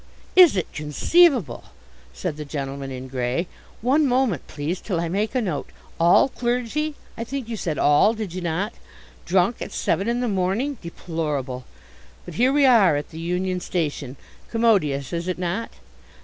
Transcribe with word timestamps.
"Is 0.35 0.57
it 0.57 0.73
conceivable!" 0.73 1.63
said 2.11 2.35
the 2.35 2.43
gentleman 2.43 2.89
in 2.89 3.07
grey. 3.07 3.47
"One 3.83 4.07
moment, 4.07 4.47
please, 4.47 4.81
till 4.81 4.99
I 4.99 5.07
make 5.07 5.35
a 5.35 5.41
note. 5.43 5.67
'All 5.99 6.27
clergy 6.27 6.95
I 7.15 7.23
think 7.23 7.47
you 7.47 7.55
said 7.55 7.77
all, 7.77 8.15
did 8.15 8.33
you 8.33 8.41
not? 8.41 8.73
drunk 9.27 9.61
at 9.61 9.71
seven 9.71 10.07
in 10.07 10.19
the 10.19 10.27
morning.' 10.27 10.79
Deplorable! 10.81 11.65
But 12.25 12.33
here 12.33 12.51
we 12.51 12.65
are 12.65 12.95
at 12.95 13.11
the 13.11 13.19
Union 13.19 13.59
Station 13.59 14.15
commodious, 14.49 15.13
is 15.13 15.27
it 15.27 15.37
not? 15.37 15.69